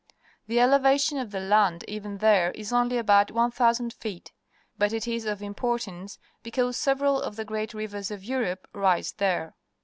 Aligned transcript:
The 0.47 0.59
elevation 0.59 1.19
of 1.19 1.29
the 1.29 1.39
land 1.39 1.85
even 1.87 2.17
there 2.17 2.49
is 2.53 2.73
only 2.73 2.97
about 2.97 3.29
1,000 3.29 3.93
feet, 3.93 4.31
but 4.75 4.93
it 4.93 5.07
is 5.07 5.25
of 5.25 5.43
importance, 5.43 6.17
because 6.41 6.75
several 6.75 7.21
of 7.21 7.35
the 7.35 7.45
great 7.45 7.75
rivers 7.75 8.09
of 8.09 8.23
Europe 8.23 8.67
rise 8.73 9.11
there. 9.11 9.53